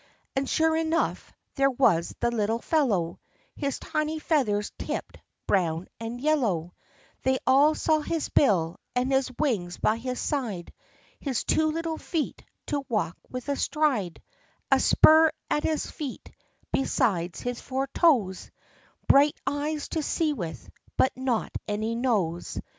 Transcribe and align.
And, 0.35 0.49
sure 0.49 0.75
enough, 0.75 1.31
there 1.57 1.69
was 1.69 2.15
the 2.21 2.31
little 2.31 2.57
fellow— 2.57 3.19
His 3.65 3.77
tiny 3.77 4.17
feathers 4.17 4.71
tipped 4.79 5.19
brown 5.45 5.89
and 5.99 6.19
yellow; 6.19 6.73
They 7.21 7.37
all 7.45 7.75
saw 7.75 7.99
his 7.99 8.27
bill, 8.29 8.77
and 8.95 9.11
his 9.11 9.29
wings 9.37 9.77
by 9.77 9.97
his 9.97 10.19
side, 10.19 10.73
His 11.19 11.43
two 11.43 11.67
little 11.67 11.99
feet 11.99 12.43
to 12.65 12.83
walk 12.89 13.15
with 13.29 13.47
a 13.47 13.55
stride, 13.55 14.23
A 14.71 14.79
spur 14.79 15.31
at 15.51 15.61
his 15.65 15.85
feet, 15.91 16.31
besides 16.73 17.41
his 17.41 17.61
four 17.61 17.85
toes, 17.93 18.49
Bright 19.07 19.39
eyes 19.45 19.87
to 19.89 20.01
see 20.01 20.33
with, 20.33 20.67
but 20.97 21.15
not 21.15 21.51
any 21.67 21.93
nose. 21.93 22.59